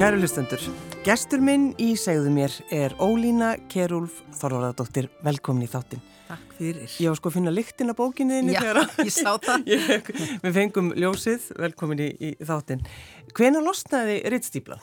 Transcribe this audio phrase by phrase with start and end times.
[0.00, 0.62] Kæru hlustendur,
[1.04, 6.00] gestur minn í segðu mér er Ólína Kerúlf Þorvaradóttir, velkomin í þáttin.
[6.24, 6.86] Takk fyrir.
[7.04, 9.68] Ég var sko að finna lyktin af bókinniðinni Já, þegar ég sá það.
[9.74, 10.08] ég,
[10.46, 12.86] við fengum ljósið, velkomin í, í þáttin.
[13.36, 14.80] Hvena losnaði Rittstíplan?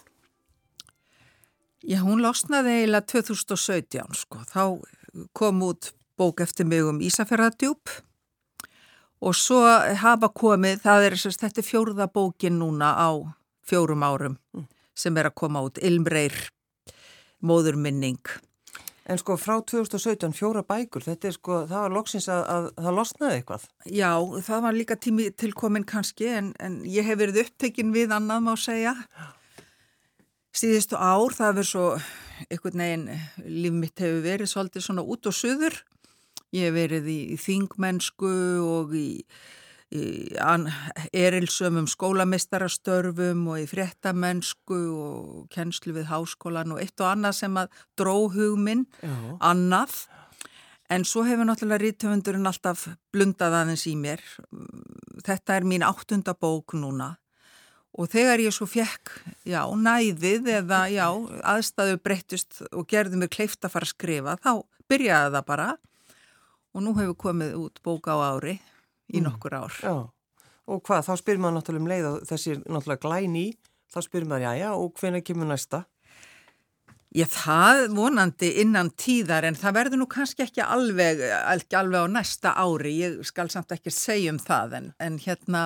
[1.82, 4.46] Já, hún losnaði eiginlega 2017 sko.
[4.54, 4.64] Þá
[5.34, 7.98] kom út bók eftir mig um Ísafjörðardjúp
[9.26, 9.66] og svo
[9.98, 13.18] hafa komið, það er þess að þetta er fjóruða bókin núna á
[13.66, 14.44] fjórum árum
[14.98, 16.36] sem er að koma út, Ilmreir,
[17.46, 18.22] móðurminning.
[19.08, 22.98] En sko frá 2017, fjóra bækur, þetta er sko, það var loksins að, að það
[22.98, 23.68] losnaði eitthvað.
[23.88, 24.10] Já,
[24.44, 28.52] það var líka tími tilkomin kannski en, en ég hef verið upptekinn við annað má
[28.60, 28.98] segja.
[30.58, 31.86] Síðustu ár, það hefur svo,
[32.50, 33.08] einhvern veginn,
[33.46, 35.80] líf mitt hefur verið svolítið svona út og suður.
[36.56, 38.34] Ég hef verið í, í þingmennsku
[38.66, 39.08] og í
[39.92, 47.70] erilsömum skólamestarastörfum og í fréttamennsku og kennslu við háskólan og eitt og annað sem að
[47.96, 48.86] dró hugminn,
[49.40, 50.08] annað.
[50.92, 54.22] En svo hefur náttúrulega rítöfundurinn alltaf blundað aðeins í mér.
[55.24, 57.18] Þetta er mín áttunda bók núna
[57.98, 59.10] og þegar ég svo fekk,
[59.48, 61.08] já, næðið eða, já,
[61.50, 64.52] aðstæðu breyttust og gerði mig kleift að fara að skrifa, þá
[64.92, 65.70] byrjaði það bara
[66.76, 68.60] og nú hefur komið út bók á ári
[69.14, 69.78] í nokkur ár.
[69.84, 69.96] Já,
[70.68, 73.46] og hvað, þá spyrir maður náttúrulega um leið og þessi er náttúrulega glæn í,
[73.94, 75.86] þá spyrir maður, já, já, og hvena kemur næsta?
[77.16, 81.22] Ég það vonandi innan tíðar en það verður nú kannski ekki alveg,
[81.54, 85.62] ekki alveg á næsta ári, ég skal samt ekki segja um það en, en hérna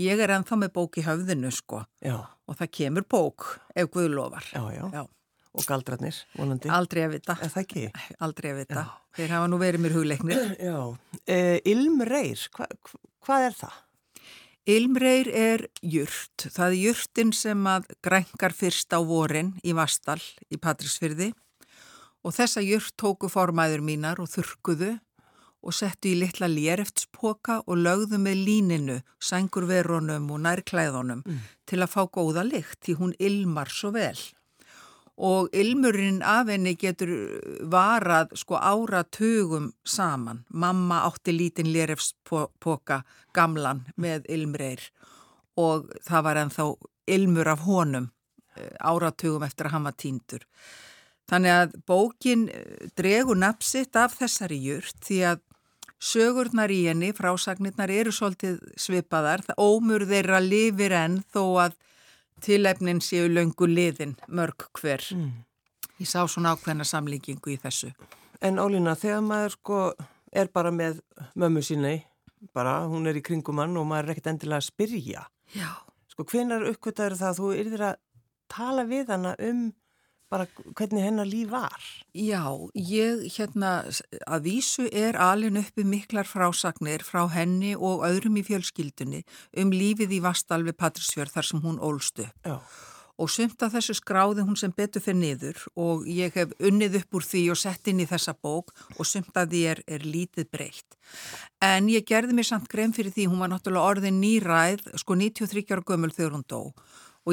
[0.00, 2.16] ég er ennþá með bók í höfðinu sko Já.
[2.48, 3.46] og það kemur bók
[3.76, 4.48] ef Guð lofar.
[4.56, 5.04] Já, já, já.
[5.56, 6.70] Og galdratnir, vonandi.
[6.72, 7.36] Aldrei að vita.
[7.40, 7.86] Er það ekki?
[8.26, 8.84] Aldrei að vita.
[8.84, 9.16] Já.
[9.16, 10.44] Þeir hafa nú verið mér hugleiknir.
[10.68, 10.78] Já.
[11.24, 13.80] Uh, Ilmreir, hva, hva, hvað er það?
[14.66, 16.48] Ilmreir er jurt.
[16.50, 20.18] Það er jurtin sem að grængar fyrst á vorin í Vastal
[20.50, 21.30] í Patrísfyrði
[22.26, 24.96] og þessa jurt tóku formæður mínar og þurkuðu
[25.66, 31.38] og settu í litla léreftspoka og lögðu með líninu, sængurverunum og nærklæðunum mm.
[31.66, 34.18] til að fá góða lykt því hún ilmar svo vel.
[35.16, 37.08] Og ilmurinn af henni getur
[37.72, 40.44] varað sko áratugum saman.
[40.52, 43.00] Mamma átti lítinn lérefspoka
[43.32, 44.90] gamlan með ilmreir
[45.56, 46.66] og það var ennþá
[47.16, 48.10] ilmur af honum
[48.80, 50.44] áratugum eftir að hann var týndur.
[51.26, 52.46] Þannig að bókin
[52.98, 55.42] dregur napsitt af þessari jurt því að
[56.06, 59.42] sögurnar í henni, frásagnirnar eru svolítið svipaðar.
[59.58, 61.76] Ómur þeirra lifir enn þó að
[62.44, 65.04] tilefnin séu löngu liðin mörg hver.
[65.14, 65.44] Mm.
[66.00, 67.92] Ég sá svona ákveðna samlíkingu í þessu.
[68.44, 69.80] En Ólína, þegar maður sko
[70.36, 71.00] er bara með
[71.38, 72.02] mömmu síni,
[72.52, 75.24] bara hún er í kringum hann og maður er ekkert endilega að spyrja.
[75.56, 75.70] Já.
[76.12, 77.96] Sko hvenar uppkvitaður það að þú yrðir að
[78.52, 79.62] tala við hana um
[80.32, 81.84] bara hvernig hennar líf var?
[82.14, 82.42] Já,
[82.74, 83.84] ég hérna
[84.26, 89.22] að vísu er alin uppi miklar frásagnir frá henni og öðrum í fjölskyldunni
[89.62, 92.28] um lífið í Vastal við Patrísfjörð þar sem hún ólstu.
[92.46, 92.60] Já.
[93.16, 97.16] Og sumt að þessu skráði hún sem betur fyrir niður og ég hef unnið upp
[97.16, 100.50] úr því og sett inn í þessa bók og sumt að því er, er lítið
[100.52, 100.98] breytt.
[101.64, 105.64] En ég gerði mér samt grein fyrir því, hún var náttúrulega orðin nýræð, sko 93
[105.72, 106.84] ára gömul þegar hún dó og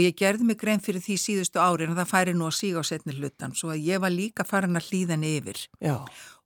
[0.02, 2.84] ég gerði mig grein fyrir því síðustu ári en það færi nú að síga á
[2.88, 5.96] setni hlutan svo að ég var líka farin að hlýða henni yfir Já.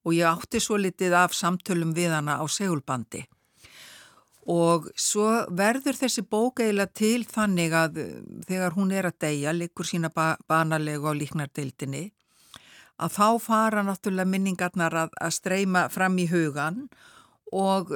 [0.04, 3.24] og ég átti svo litið af samtölum við hana á segulbandi
[4.48, 7.98] og svo verður þessi bók eiginlega til þannig að
[8.48, 12.06] þegar hún er að deyja, likur sína ba banalegu á líknardeildinni
[12.98, 16.88] að þá fara náttúrulega minningarnar að, að streyma fram í hugan
[17.54, 17.92] og,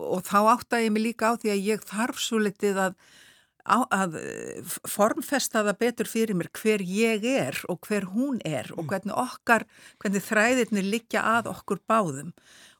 [0.00, 2.96] og þá átta ég mig líka á því að ég þarf svo litið að
[3.64, 4.16] Á, að
[4.88, 9.66] formfesta það betur fyrir mér hver ég er og hver hún er og hvernig okkar,
[10.00, 12.32] hvernig þræðirni liggja að okkur báðum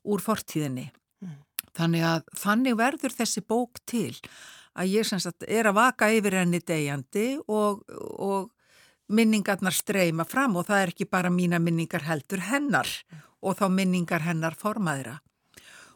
[0.09, 0.88] úr fortíðinni.
[1.21, 1.37] Mm.
[1.77, 4.15] Þannig að þannig verður þessi bók til
[4.79, 7.82] að ég sagt er að vaka yfir henni degjandi og,
[8.17, 8.50] og
[9.11, 13.27] minningarnar streyma fram og það er ekki bara mína minningar heldur hennar mm.
[13.43, 15.19] og þá minningar hennar formaðra.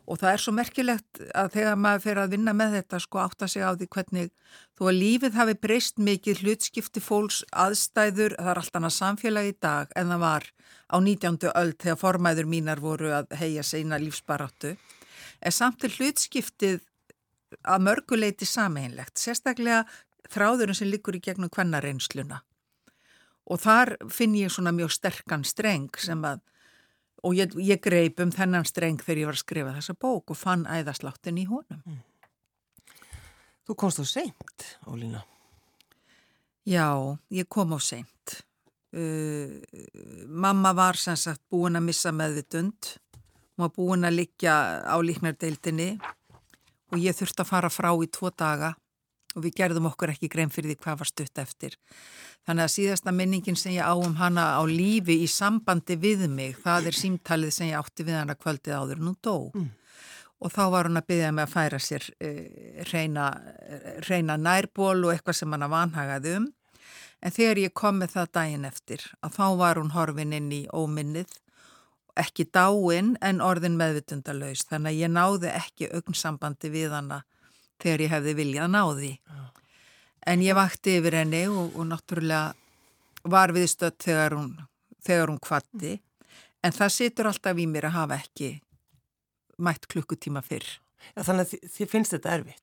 [0.05, 3.47] Og það er svo merkilegt að þegar maður fer að vinna með þetta sko átta
[3.49, 4.33] sig á því hvernig
[4.77, 9.59] þó að lífið hafi breyst mikið hlutskipti fólks aðstæður, það er allt annað samfélagi í
[9.65, 10.49] dag en það var
[10.93, 11.39] á 19.
[11.55, 14.75] öll þegar formæður mínar voru að heia seina lífsbaráttu.
[15.41, 16.83] En samt til hlutskiptið
[17.65, 19.85] að mörguleiti sameinlegt, sérstaklega
[20.33, 22.43] þráðurinn sem likur í gegnum kvennareinsluna.
[23.45, 26.41] Og þar finn ég svona mjög sterkan streng sem að
[27.25, 30.39] og ég, ég greip um þennan streng þegar ég var að skrifa þessa bók og
[30.39, 31.81] fann æðasláttin í honum.
[31.85, 32.03] Mm.
[33.65, 35.25] Þú komst á seint, Ólína.
[36.69, 38.41] Já, ég kom á seint.
[38.95, 39.59] Uh,
[40.29, 42.93] mamma var sem sagt búin að missa meðvitund.
[43.55, 44.55] Hún var búin að liggja
[44.85, 45.97] á líknardeildinni
[46.93, 48.75] og ég þurfti að fara frá í tvo daga
[49.35, 51.77] og við gerðum okkur ekki grein fyrir því hvað var stutt eftir.
[52.47, 56.59] Þannig að síðasta minningin sem ég á um hana á lífi í sambandi við mig,
[56.63, 59.37] það er símtalið sem ég átti við hana kvöldið áður en hún dó.
[59.55, 59.71] Mm.
[60.45, 62.43] Og þá var hún að byggja mig að færa sér uh,
[62.91, 63.31] reyna,
[64.09, 66.51] reyna nærból og eitthvað sem hann að vanhagaði um.
[67.25, 70.67] En þegar ég kom með það daginn eftir, að þá var hún horfin inn í
[70.69, 71.31] óminnið,
[72.21, 74.67] ekki dáin en orðin meðvitundalauðs.
[74.69, 77.23] Þannig að ég náði ekki augnsambandi við hana
[77.85, 79.13] þegar ég hefði viljað náði.
[80.25, 82.55] En ég vakti yfir henni og, og náttúrulega
[83.29, 84.55] var viðstödd þegar hún,
[85.05, 85.99] þegar hún kvatti.
[86.65, 88.55] En það situr alltaf í mér að hafa ekki
[89.65, 90.67] mætt klukkutíma fyrr.
[91.13, 92.63] Já, þannig að þið finnst þetta erfitt?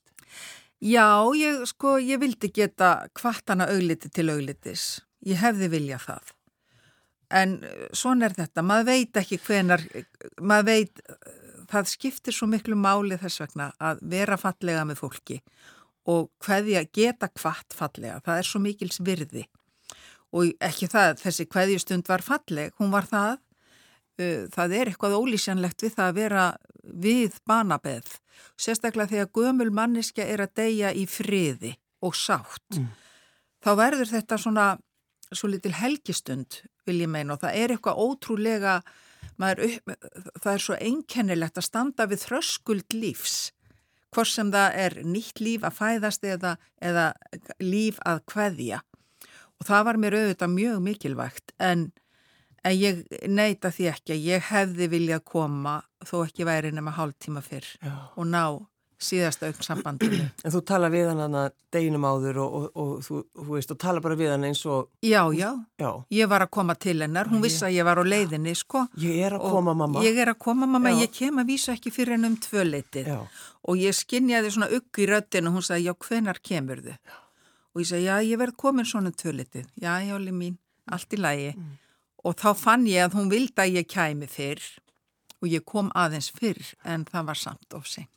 [0.81, 1.06] Já,
[1.38, 5.03] ég, sko, ég vildi geta kvartana augliti til auglitis.
[5.29, 6.31] Ég hefði viljað það.
[7.41, 7.53] En
[7.95, 9.83] svona er þetta, maður veit ekki hvenar,
[10.41, 11.03] maður veit
[11.71, 15.39] það skiptir svo miklu máli þess vegna að vera fallega með fólki
[16.09, 19.45] og hvaðja geta hvart fallega, það er svo mikils virði
[20.31, 23.35] og ekki það, þessi hvaðjustund var falleg, hún var það,
[24.21, 26.45] uh, það er eitthvað ólísjanlegt við það að vera
[26.81, 28.15] við banabeð,
[28.57, 32.88] sérstaklega þegar gömul manniska er að deyja í friði og sátt, mm.
[33.62, 34.71] þá verður þetta svona
[35.31, 38.79] svo litil helgistund vil ég meina og það er eitthvað ótrúlega
[39.67, 39.95] upp,
[40.43, 43.39] það er svo einkennilegt að standa við þröskuld lífs
[44.11, 47.11] hvort sem það er nýtt líf að fæðast eða, eða
[47.63, 48.81] líf að kveðja
[49.61, 51.85] og það var mér auðvitað mjög mikilvægt en,
[52.65, 57.17] en ég neyta því ekki að ég hefði viljað koma þó ekki væri nema hálf
[57.21, 57.94] tíma fyrr Já.
[58.15, 58.44] og ná
[59.01, 60.27] síðasta aukn sambandinu.
[60.45, 63.80] En þú tala við hann að deginum áður og, og, og þú, þú veist, og
[63.81, 64.89] tala bara við hann eins og...
[65.06, 65.50] Já, já,
[65.80, 68.83] já, ég var að koma til hennar, hún vissi að ég var á leiðinni, sko.
[69.01, 70.03] Ég er að koma, mamma.
[70.06, 71.06] Ég er að koma, mamma, já.
[71.06, 73.12] ég kem að vísa ekki fyrir henn um tvöleitið.
[73.69, 77.18] Og ég skinnjaði svona ugg í röttinu og hún sagði, já, hvenar kemur þið?
[77.71, 79.69] Og ég sagði, já, ég verð komin svona um tvöleitið.
[79.80, 80.57] Já, jáli mín,
[80.92, 81.54] allt í lægi.
[81.56, 81.75] Mm.
[82.27, 84.65] Og þá fann ég að hún vildi að ég kæmi fyrr
[85.42, 88.12] og ég kom aðeins fyrr en það var samt of seint.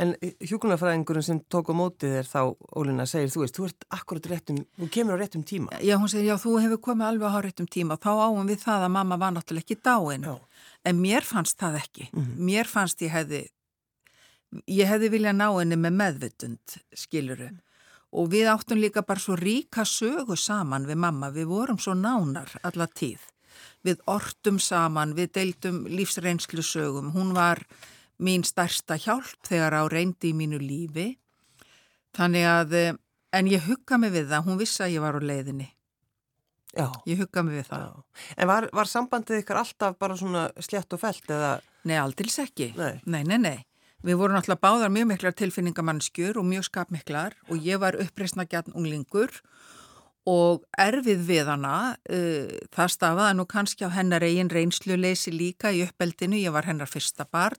[0.00, 4.28] En hjókunarfræðingurinn sem tók á mótið er þá, Ólina, segir, þú veist, þú ert akkurat
[4.30, 5.80] réttum, þú kemur á réttum tíma.
[5.84, 8.62] Já, hún segir, já, þú hefur komið alveg á réttum tíma og þá áum við
[8.64, 10.24] það að mamma var náttúrulega ekki dáin.
[10.24, 10.38] Já.
[10.88, 12.08] En mér fannst það ekki.
[12.12, 12.38] Mm -hmm.
[12.48, 13.42] Mér fannst ég hefði,
[14.66, 17.50] ég hefði viljað ná henni með meðvutund, skiluru.
[17.50, 17.60] Mm.
[18.12, 22.50] Og við áttum líka bara svo ríka sögu saman við mamma, við vorum svo nánar
[22.62, 23.20] alla tíð.
[23.84, 27.64] Við ortum saman, við deildum lífsreynslu sögum, hún var
[28.22, 31.08] mín starsta hjálp þegar á reyndi í mínu lífi.
[32.16, 32.94] Þannig að, eh,
[33.32, 35.68] en ég hugga mig við það, hún vissi að ég var á leiðinni.
[36.72, 36.88] Já.
[37.06, 37.82] Ég hugga mig við það.
[37.84, 38.02] Já.
[38.36, 41.60] En var, var sambandið ykkar alltaf bara svona slett og felt eða?
[41.84, 42.72] Nei, aldils ekki.
[42.78, 43.00] Nei.
[43.04, 43.58] nei, nei, nei.
[44.02, 48.74] Við vorum alltaf báðar mjög miklar tilfinningamannskjur og mjög skapmiklar og ég var uppreysna gætn
[48.74, 49.30] unglingur
[50.26, 55.82] og erfið við hana, uh, það stafaði nú kannski á hennar eigin reynsluleysi líka í
[55.86, 57.58] uppeldinu, ég var hennar fyrsta barn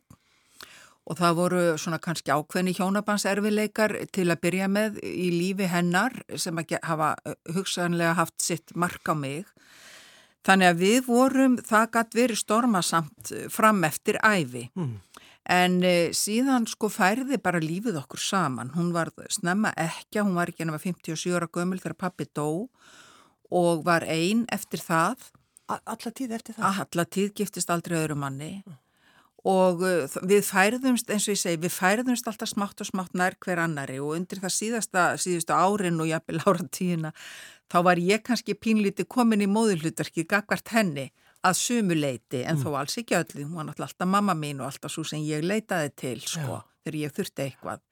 [1.04, 6.60] og það voru svona kannski ákveðni hjónabannserfileikar til að byrja með í lífi hennar sem
[6.60, 7.14] að hafa
[7.56, 9.50] hugsanlega haft sitt mark á mig.
[10.44, 14.68] Þannig að við vorum, það gætt verið stormasamt fram eftir æfi.
[14.76, 14.98] Mm.
[15.54, 18.72] En e, síðan sko færði bara lífið okkur saman.
[18.76, 22.68] Hún var snemma ekki, hún var ekki ennum að 57 ára gömul þegar pappi dó
[23.52, 25.32] og var einn eftir það.
[25.72, 26.80] Alla tíð eftir það?
[26.86, 28.54] Alla tíð giftist aldrei öðru manni.
[28.64, 28.83] Mm
[29.44, 33.36] og uh, við færðumst, eins og ég segi, við færðumst alltaf smátt og smátt nær
[33.44, 37.12] hver annari og undir það síðasta, síðustu árin og jafnvel ára tíuna,
[37.72, 41.10] þá var ég kannski pínlíti komin í móðulhutarki gagvart henni
[41.44, 42.64] að sumuleiti en mm.
[42.64, 45.44] þó alls ekki öllu, hún var náttúrulega alltaf mamma mín og alltaf svo sem ég
[45.44, 46.62] leitaði til sko, ja.
[46.86, 47.84] þegar ég þurfti eitthvað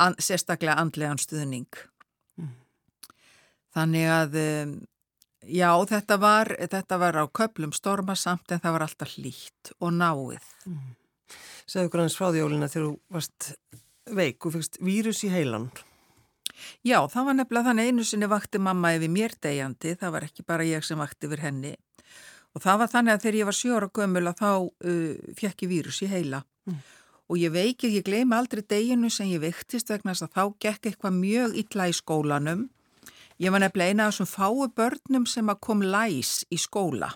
[0.00, 1.68] An, sérstaklega andlegan stuðning
[2.40, 2.54] mm.
[3.76, 4.70] þannig að um,
[5.42, 10.50] Já, þetta var, þetta var á köplum stormasamt en það var alltaf hlýtt og náið.
[10.70, 10.92] Mm.
[11.66, 13.48] Segðu grannins frá því Ólina þegar þú varst
[14.12, 15.70] veik og fyrst vírus í heilan.
[16.86, 20.44] Já, það var nefnilega þannig einu sinni vakti mamma yfir mér degjandi, það var ekki
[20.46, 21.72] bara ég sem vakti yfir henni.
[22.52, 25.72] Og það var þannig að þegar ég var sjóra gömul að þá uh, fekk ég
[25.72, 26.42] vírus í heila.
[26.68, 26.82] Mm.
[27.32, 30.90] Og ég veikið, ég gleymi aldrei deginu sem ég veiktist vegna þess að þá gekk
[30.90, 32.66] eitthvað mjög illa í skólanum
[33.42, 37.08] Ég var nefnilega eina af þessum fáu börnum sem að kom læs í skóla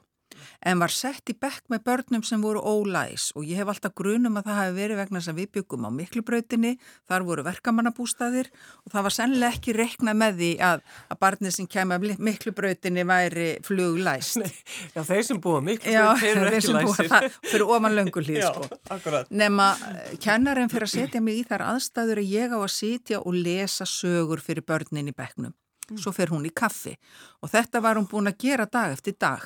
[0.67, 4.39] en var sett í bekk með börnum sem voru ólæs og ég hef alltaf grunum
[4.39, 6.73] að það hafi verið vegna sem við byggum á miklubrautinni,
[7.09, 8.51] þar voru verkamannabústaðir
[8.85, 13.49] og það var sennileg ekki reikna með því að, að barnið sem kemur miklubrautinni væri
[13.67, 14.41] fluglæst.
[14.43, 14.51] Nei,
[14.97, 17.13] já, þeir sem búa miklubrautinni, þeir eru ekki læsir.
[17.13, 18.81] Það fyrir ofan löngulíð, sko.
[18.97, 19.31] Akkurat.
[19.31, 19.69] Nefna,
[20.23, 23.87] kennarinn fyrir að setja mig í þar aðstæður að ég á að sitja og lesa
[23.89, 25.55] sögur fyrir börnin í bekknum.
[25.95, 26.97] Svo fer hún í kaffi
[27.43, 29.45] og þetta var hún búin að gera dag eftir dag.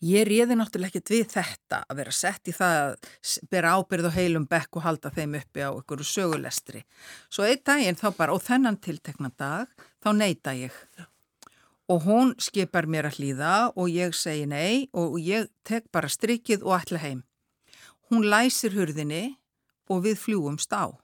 [0.00, 4.14] Ég réði náttúrulega ekkert við þetta að vera sett í það að bera ábyrð og
[4.14, 6.84] heilum bekk og halda þeim uppi á einhverju sögulestri.
[7.28, 9.68] Svo einn daginn þá bara, og þennan tiltekna dag,
[10.00, 10.78] þá neyta ég.
[11.88, 16.64] Og hún skipar mér að hlýða og ég segi nei og ég tek bara strikið
[16.64, 17.24] og ætla heim.
[18.08, 19.36] Hún læsir hurðinni
[19.90, 20.94] og við fljúumst á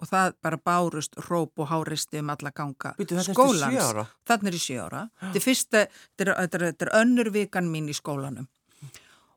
[0.00, 4.06] og það bara bárust róp og háristi um alla ganga Býtu, skólans.
[4.28, 5.02] Þannig er í sjö ára.
[5.20, 5.82] Þetta er fyrsta,
[6.18, 8.48] þetta er, önnur vikan mín í skólanum.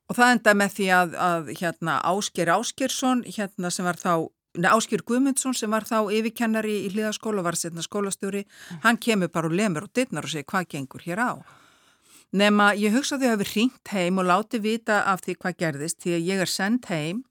[0.09, 4.27] Og það enda með því að, að hérna, Ásker Áskersson, hérna sem var þá,
[4.59, 8.81] neða Ásker Guðmundsson sem var þá yfirkennari í hlýðaskóla og var setna skólastjóri, mm.
[8.85, 11.31] hann kemur bara og lemur og dittnar og segir hvað gengur hér á.
[12.33, 15.99] Nefna ég hugsa að þau hafi ringt heim og látið vita af því hvað gerðist
[16.01, 17.23] því að ég er sendt heim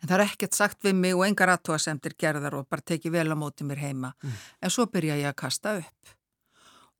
[0.00, 3.28] en það er ekkert sagt við mig og engar aðtóasemtir gerðar og bara tekið vel
[3.32, 4.14] á móti mér heima.
[4.22, 4.36] Mm.
[4.62, 6.16] en svo byrja ég að kasta upp.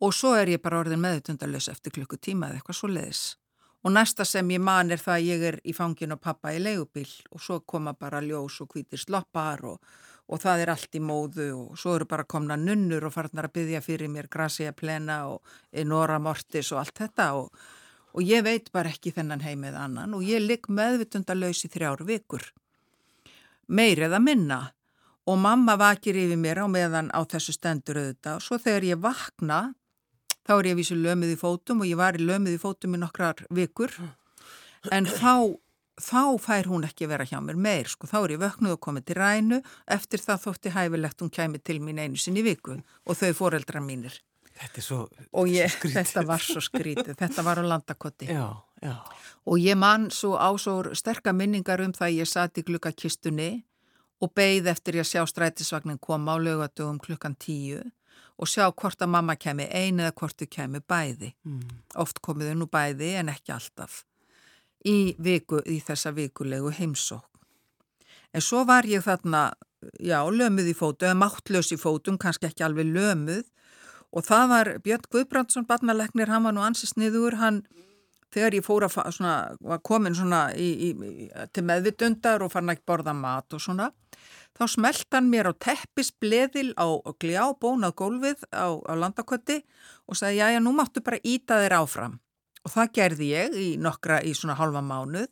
[0.00, 3.24] Og svo er ég bara orðin meðutundalus eftir klukku tíma eða eitthvað svo leiðis
[3.84, 6.60] og næsta sem ég man er það að ég er í fangin og pappa í
[6.60, 9.78] leigubil og svo koma bara ljós og hvítir sloppar og,
[10.28, 13.56] og það er allt í móðu og svo eru bara komna nunnur og farnar að
[13.56, 15.40] byggja fyrir mér Gracia Plena og
[15.86, 17.48] Nora Mortis og allt þetta og,
[18.12, 22.50] og ég veit bara ekki þennan heimið annan og ég ligg meðutundalus í þrjár vikur
[23.70, 24.60] meir eða minna.
[25.28, 28.38] Og mamma vakir yfir mér á meðan á þessu stendur auðvitað.
[28.38, 29.60] Og svo þegar ég vakna
[30.46, 32.96] þá er ég að vísu lömið í fótum og ég var í lömið í fótum
[32.96, 33.92] í nokkrar vikur.
[34.90, 35.52] En þá,
[36.00, 39.06] þá fær hún ekki vera hjá mér meir sko, þá er ég vöknuð og komið
[39.10, 39.60] til rænu.
[39.98, 44.18] Eftir það þótti hæfilegt hún kæmi til mín einu sinni viku og þau foreldrar mínir
[44.60, 44.98] Þetta er svo
[45.48, 48.28] ég, þetta var svo skrítið, þetta var á landakotti.
[48.28, 48.96] Já, já.
[49.48, 53.50] og ég man svo á svo sterka minningar um það ég satt í glukkakistunni
[54.20, 57.80] og beigð eftir ég að sjá strætisvagnin koma á lögatugum klukkan tíu
[58.40, 61.32] og sjá hvort að mamma kemi einu eða hvort þau kemi bæði.
[61.44, 61.80] Mm.
[61.96, 64.04] oft komiðu nú bæði en ekki alltaf.
[64.84, 67.30] Í, viku, í þessa vikulegu heimsók
[68.32, 69.50] en svo var ég þarna
[69.98, 73.46] já, lömuð í fótu, eða máttlaus í fótum kannski ekki alveg lömuð
[74.10, 77.62] og það var Björn Guðbrandsson, barnalegnir, hann var nú ansist niður, hann
[78.34, 82.86] þegar ég fór að svona, var komin svona í, í, til meðvitundar og fann ekki
[82.86, 83.90] borða mat og svona,
[84.58, 86.86] þá smelt hann mér á teppisbleðil á
[87.22, 89.60] gljá bónað gólfið á, á landakötti
[90.06, 92.18] og sagði, já, já, nú máttu bara íta þér áfram.
[92.60, 95.30] Og það gerði ég í nokkra, í svona halva mánuð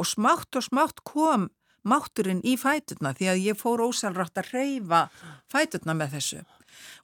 [0.00, 1.50] og smátt og smátt kom
[1.84, 5.02] mátturinn í fætutna því að ég fór ósælrátt að reyfa
[5.52, 6.40] fætutna með þessu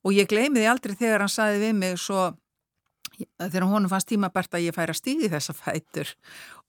[0.05, 2.33] og ég gleymiði aldrei þegar hann saði við mig svo
[3.17, 6.11] þegar honum fannst tímabært að ég færa stíði þessa fætur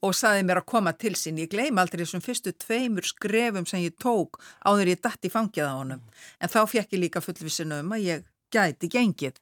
[0.05, 1.39] og saði mér að koma til sín.
[1.41, 5.33] Ég gleymi aldrei þessum fyrstu tveimur skrefum sem ég tók á þegar ég dætt í
[5.33, 6.03] fangið á honum.
[6.39, 9.41] En þá fekk ég líka fullvisinu um að ég gæti gengið.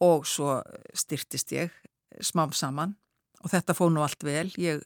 [0.00, 0.60] Og svo
[0.96, 1.74] styrtist ég
[2.24, 2.94] smám saman
[3.44, 4.48] og þetta fóð nú allt vel.
[4.56, 4.84] Ég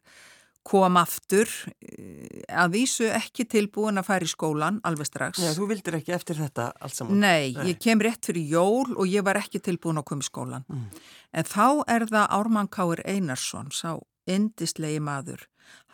[0.64, 1.50] kom aftur
[1.84, 5.42] eh, að vísu ekki tilbúin að fara í skólan alveg strax.
[5.44, 7.20] Já, þú vildir ekki eftir þetta allt saman?
[7.20, 10.28] Nei, Nei, ég kem rétt fyrir jól og ég var ekki tilbúin að koma í
[10.30, 10.66] skólan.
[10.72, 10.86] Mm.
[11.34, 11.66] En þá
[11.96, 13.98] er það Ármann Káir Einarsson, sá
[14.30, 15.44] indislegi maður.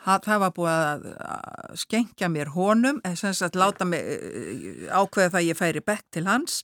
[0.01, 1.05] Það var búið að
[1.79, 6.61] skengja mér honum, þess að láta mig eh, ákveða það ég færi bekk til hans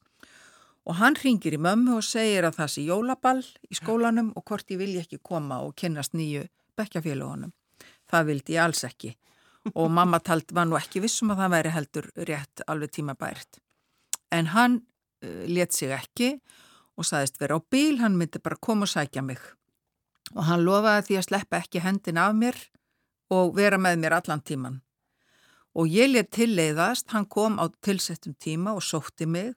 [0.87, 4.71] og hann ringir í mömmu og segir að það sé jólaball í skólanum og hvort
[4.71, 6.45] ég vilja ekki koma og kynast nýju
[6.79, 7.51] bekkjafélagunum
[8.11, 9.13] það vildi ég alls ekki.
[9.75, 13.59] Og mamma talt var nú ekki vissum að það væri heldur rétt alveg tíma bært
[14.31, 14.73] en hann
[15.23, 16.33] uh, eh, let sig ekki
[16.97, 19.39] og saðist vera á bíl, hann myndi bara koma og sækja mig.
[20.35, 22.57] Og hann lofaði því að sleppa ekki hendin af mér
[23.31, 24.81] og vera með mér allan tíman
[25.77, 29.53] og ég let tilleiðast, hann kom á tilsettum tíma og sótti mig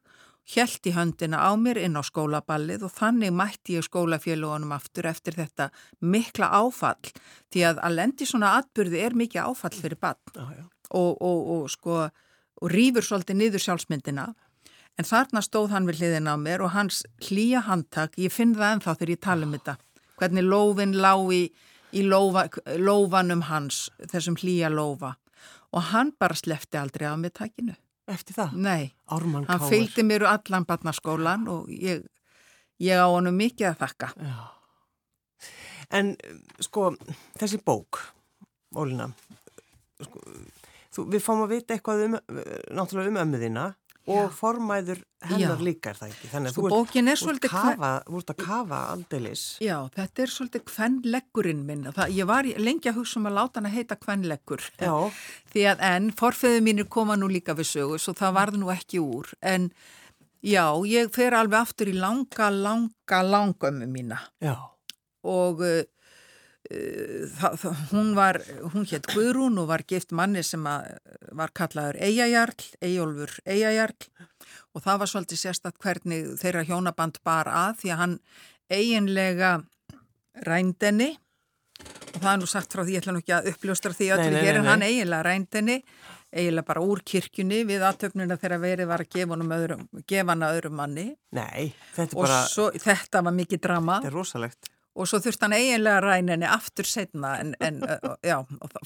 [0.49, 5.37] Hjælt í höndina á mér inn á skólaballið og þannig mætti ég skólafélagunum aftur eftir
[5.37, 5.68] þetta
[6.00, 7.12] mikla áfall
[7.52, 10.50] því að að lendi svona atbyrði er mikið áfall fyrir bann ah,
[10.90, 11.99] og, og, og sko
[12.61, 14.26] og rýfur svolítið niður sjálfsmyndina.
[14.99, 18.75] En þarna stóð hann við hliðin á mér og hans hlýja handtak, ég finn það
[18.75, 19.76] ennþá þegar ég tala um þetta,
[20.20, 21.44] hvernig lófin lá í,
[21.97, 25.14] í lófa, lófanum hans, þessum hlýja lófa.
[25.73, 27.78] Og hann bara slefti aldrei af mig takinu
[28.14, 28.54] eftir það?
[28.66, 29.70] Nei, Ármann hann Káur.
[29.72, 32.04] fylgdi mér úr allan barnaskólan og ég,
[32.82, 34.12] ég á hann mikið að þakka.
[34.20, 34.40] Já.
[35.90, 36.14] En
[36.62, 36.92] sko,
[37.40, 37.98] þessi bók,
[38.78, 39.08] Ólina,
[39.98, 40.20] sko,
[40.94, 42.18] þú, við fáum að vita eitthvað um,
[42.70, 43.64] náttúrulega um ömmuðina
[44.10, 46.30] og formæður hennar líka er það ekki.
[46.32, 46.78] Þannig að sko, þú er
[48.20, 49.44] ert að kafa aldeilis.
[49.64, 51.86] Já, þetta er svolítið kvennleggurinn minn.
[51.96, 54.66] Það, ég var lengi að hugsa um að láta hann að heita kvennleggur.
[55.52, 59.02] Því að enn, forfeyðu mínir koma nú líka við sögu, svo það varð nú ekki
[59.04, 59.30] úr.
[59.40, 59.70] En
[60.40, 64.20] já, ég fer alveg aftur í langa, langa, langömmu mína.
[64.42, 64.56] Já.
[65.28, 65.64] Og...
[65.64, 65.82] Uh,
[66.70, 68.36] Það, það, hún var,
[68.70, 73.96] hún hétt Guðrún og var gift manni sem var kallaður Eiajarl, Eiólfur Eiajarl
[74.76, 78.16] og það var svolítið sérstatt hvernig þeirra hjónaband bar að því að hann
[78.70, 79.50] eiginlega
[80.46, 81.10] rændeni
[82.14, 84.46] og það er nú sagt frá því, ég ætla nú ekki að uppljóstra því öllu
[84.46, 85.80] hér en hann eiginlega rændeni
[86.30, 91.06] eiginlega bara úr kirkjunni við aðtöfnuna þegar verið var að gefa hann öðrum, að manni.
[91.34, 92.42] Nei, þetta, bara...
[92.46, 93.98] svo, þetta var mikið drama.
[93.98, 97.78] Þetta er rosalegt og svo þurft hann eiginlega ræna henni aftur setna en, en
[98.26, 98.37] já,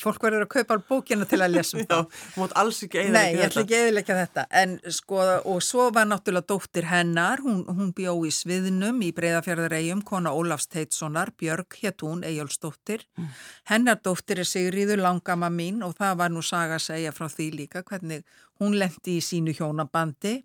[0.03, 2.05] fólk verður að kaupa bókina til að lesa um það.
[2.05, 3.33] Já, þú mátt alls ekki eiginlega þetta.
[3.33, 5.21] Nei, ég ætla ekki eiginlega þetta en sko,
[5.55, 10.69] og svo var náttúrulega dóttir hennar, hún, hún bjó í Sviðnum í Breiðafjörðaregjum, kona Ólafs
[10.73, 13.07] Teitssonar, Björg hétt hún, Ejjólfsdóttir.
[13.19, 13.31] Mm.
[13.73, 17.51] Hennar dóttir er Sigriður Langama mín og það var nú saga að segja frá því
[17.63, 18.27] líka hvernig
[18.61, 20.43] hún lendi í sínu hjónabandi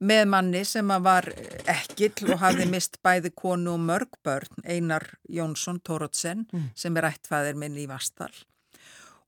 [0.00, 1.28] með manni sem var
[1.68, 6.70] ekkill og hafði mist bæði konu og mörg börn, Einar Jónsson Tórótsen, mm.
[6.74, 8.32] sem er ættfæðir minn í Vastal.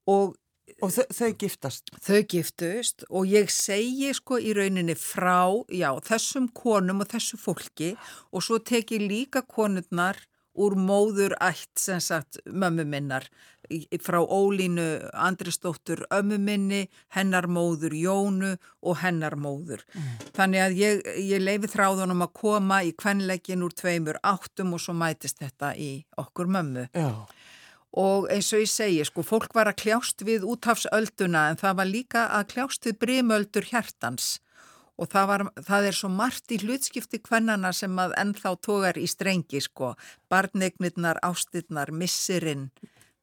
[0.09, 0.33] Og,
[0.81, 1.93] og þau, þau giftast?
[2.03, 7.93] Þau giftust og ég segi sko í rauninni frá, já, þessum konum og þessu fólki
[8.33, 10.19] og svo teki líka konurnar
[10.53, 13.29] úr móður ætt sem sagt mömmu minnar
[14.03, 19.85] frá Ólínu Andrisdóttur ömmu minni, hennar móður Jónu og hennar móður.
[19.93, 20.11] Mm.
[20.35, 24.95] Þannig að ég, ég leifi þráðunum að koma í kvenleikin úr tveimur áttum og svo
[24.97, 26.87] mætist þetta í okkur mömmu.
[26.93, 27.25] Já.
[27.93, 31.89] Og eins og ég segi, sko, fólk var að kljást við útafsölduna en það var
[31.89, 34.39] líka að kljást við brimöldur hjertans
[34.99, 39.07] og það, var, það er svo margt í hlutskipti kvennana sem að ennþá tógar í
[39.09, 39.93] strengi sko,
[40.31, 42.69] barnegnirnar, ástirnar, missirinn,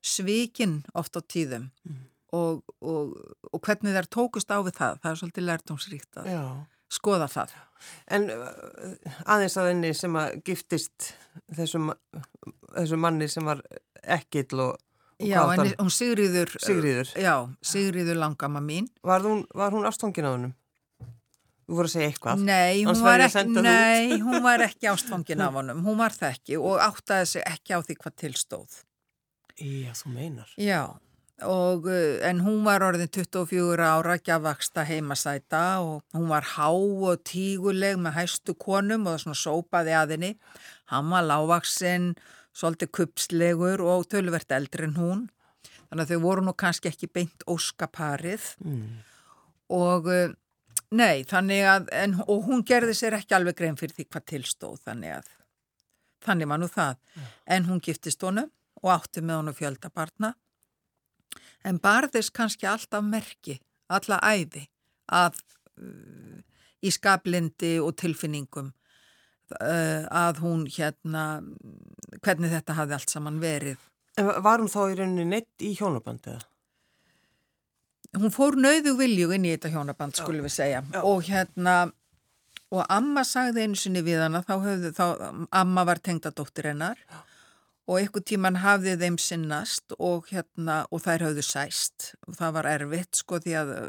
[0.02, 2.02] svíkin oft á tíðum mm.
[2.37, 3.14] og, og,
[3.52, 6.44] og hvernig þær tókust á við það, það er svolítið lærtumsríkt að Já.
[6.90, 7.56] skoða það.
[8.12, 8.28] En
[9.24, 11.12] aðeins að henni sem að giftist
[11.56, 11.92] þessum,
[12.74, 13.62] þessum manni sem var
[14.02, 14.78] ekkill og
[15.20, 17.11] Já, en hún Sigriður, Sigriður.
[17.20, 18.87] Já, Sigriður langama mín.
[19.04, 20.54] Var hún, var hún ástfangin á hennum?
[21.70, 22.40] Þú voru að segja eitthvað.
[22.48, 25.85] Nei, hún var ekki, nei hún var ekki ástfangin af honum.
[25.87, 28.80] Hún var það ekki og áttaði sig ekki á því hvað tilstóð.
[29.61, 30.50] Já, þú meinar.
[30.59, 30.80] Já,
[31.46, 36.42] og, eh, en hún var orðin 24 ára ekki að vaksta heimasæta og hún var
[36.56, 40.33] há og tíguleg með hæstu konum og það svona sópaði að henni.
[40.90, 42.16] Hann var lágvaksinn,
[42.50, 45.28] svolítið kupslegur og tölvert eldri en hún.
[45.87, 49.02] Þannig að þau voru nú kannski ekki beint óskaparið mm.
[49.70, 50.35] og eh,
[50.90, 54.81] Nei, þannig að, en, og hún gerði sér ekki alveg grein fyrir því hvað tilstóð,
[54.88, 55.29] þannig að,
[56.26, 56.96] þannig var nú það.
[57.14, 57.26] Ja.
[57.57, 58.48] En hún giftist honu
[58.81, 60.33] og átti með honu fjöldabarna,
[61.62, 63.61] en barðist kannski alltaf merki,
[63.92, 64.64] alla æði,
[65.14, 65.38] að
[65.79, 66.42] uh,
[66.83, 68.72] í skablindi og tilfinningum,
[69.61, 71.44] uh, að hún hérna,
[72.18, 73.79] hvernig þetta hafði allt saman verið.
[74.18, 76.42] En var hún þá í rauninni neitt í hjónabandið?
[78.18, 80.85] Hún fór nauðu vilju inn í þetta hjónaband skulum við segja.
[80.90, 81.01] Já.
[81.07, 81.77] og hérna
[82.70, 85.05] og amma sagði einu sinni við hana þá höfðu þá,
[85.51, 87.20] amma var tengdadóttir hennar Já.
[87.90, 92.12] og einhver tíman hafði þeim sinnast og hérna og þær höfðu sæst.
[92.27, 93.88] Og það var erfitt sko því að uh,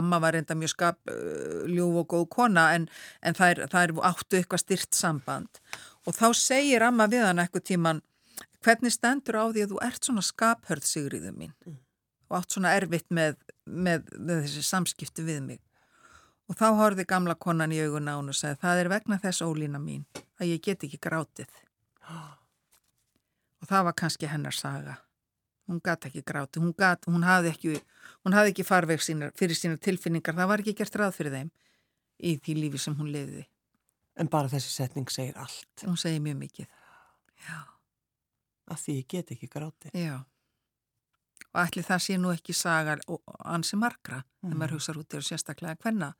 [0.00, 2.88] amma var enda mjög skap uh, ljúf og góð kona en,
[3.20, 5.62] en þær, þær áttu eitthvað styrt samband.
[6.08, 8.00] Og þá segir amma við hana einhver tíman
[8.64, 11.56] hvernig stendur á því að þú ert svona skaphörð sigriðu mín?
[11.66, 11.81] Mm
[12.32, 13.36] og átt svona erfitt með,
[13.68, 15.60] með, með þessi samskipti við mig.
[16.48, 19.44] Og þá horfið gamla konan í augun á hún og sagði það er vegna þess
[19.44, 20.06] ólína mín
[20.40, 21.52] að ég get ekki grátið.
[23.62, 24.96] Og það var kannski hennar saga.
[25.68, 27.76] Hún gæti ekki grátið, hún, gat, hún hafði ekki,
[28.32, 31.52] ekki farveg fyrir sínar tilfinningar, það var ekki gert ráð fyrir þeim
[32.18, 33.44] í því lífi sem hún lifiði.
[34.18, 35.84] En bara þessi setning segir allt.
[35.84, 36.74] Hún segir mjög mikið.
[37.46, 37.60] Já.
[38.72, 39.94] Að því ég get ekki grátið.
[39.96, 40.16] Já
[41.52, 43.02] og ætli það sé nú ekki sagar
[43.44, 44.48] ansi margra, mm.
[44.48, 46.12] þegar maður hugsa út í sérstaklega hvenna,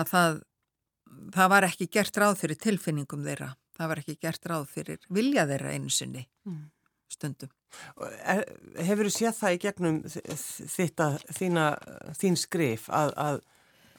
[0.00, 0.42] að það,
[1.36, 5.46] það var ekki gert ráð fyrir tilfinningum þeirra, það var ekki gert ráð fyrir vilja
[5.50, 6.60] þeirra einu sinni mm.
[7.12, 7.52] stundum.
[8.26, 8.42] Er,
[8.82, 11.66] hefur þú séð það í gegnum þetta, þína,
[12.18, 13.42] þín skrif að, að,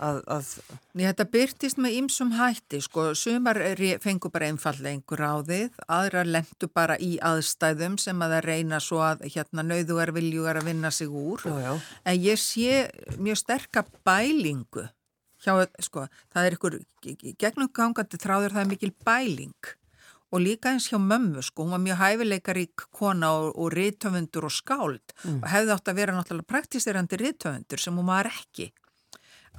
[0.02, 0.52] að, að...
[0.98, 3.60] Þetta byrtist með ymsum hætti, sko, sumar
[4.04, 9.02] fengur bara einfallega einhver áðið, aðra lendu bara í aðstæðum sem að það reyna svo
[9.06, 11.76] að hérna nauðugar viljugar að vinna sig úr, já, já.
[12.06, 12.82] en ég sé
[13.20, 14.88] mjög sterka bælingu
[15.42, 16.82] hjá, sko, það er ykkur
[17.42, 19.72] gegnum gangandi þráður það er mikil bæling.
[20.32, 24.54] Og líka eins hjá mömmu, sko, hún var mjög hæfileikarík kona og, og rítöfundur og
[24.56, 25.04] skáld.
[25.26, 25.42] Mm.
[25.42, 28.70] og hefði átt að vera náttúrulega praktiserandi rítöfundur sem hún var ekki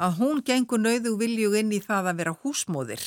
[0.00, 3.04] að hún gengur nauðu viljug inn í það að vera húsmóðir.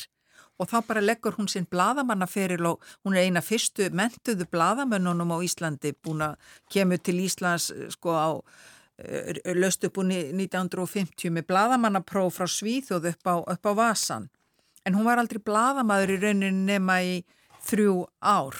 [0.56, 5.38] Og þá bara leggur hún sinn bladamannaferil og hún er eina fyrstu mentuðu bladamönnunum á
[5.44, 6.38] Íslandi búin að
[6.72, 8.28] kemur til Íslands sko á
[8.96, 14.30] eh, löst upp úr 1950 með bladamannapróf frá Svíþjóð upp á, upp á Vasan
[14.86, 17.18] en hún var aldrei bladamadur í rauninni nema í
[17.66, 18.56] þrjú ár.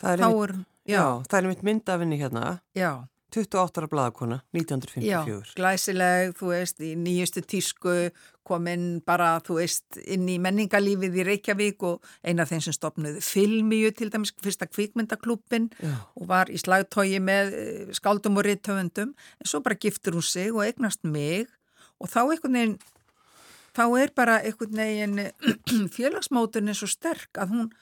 [0.00, 0.26] Það er,
[1.38, 2.58] er mitt myndafinni hérna.
[2.74, 5.04] Já 28 ára bladakona, 1954.
[5.04, 7.94] Já, glæsileg, þú veist, í nýjustu tísku,
[8.48, 13.20] kominn bara, þú veist, inn í menningalífið í Reykjavík og eina af þeim sem stopnuði
[13.24, 15.68] filmíu til dæmis, fyrsta kvikmyndaklubbin
[16.16, 20.48] og var í slagtói með eh, skáldum og rittöfundum, en svo bara giftur hún sig
[20.54, 21.44] og eignast mig
[22.00, 22.76] og þá einhvern veginn,
[23.76, 25.24] þá er bara einhvern veginn
[25.96, 27.72] félagsmóturinn svo sterk að hún,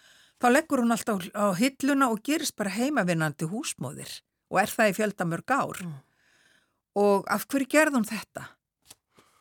[0.43, 4.19] þá leggur hún alltaf á hilluna og gerist bara heimavinnandi húsmóðir
[4.53, 5.97] og er það í fjöldamörg ár mm.
[7.03, 8.47] og af hverju gerðum þetta?